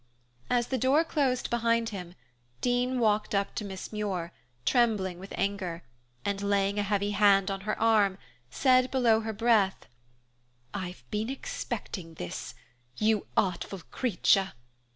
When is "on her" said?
7.51-7.79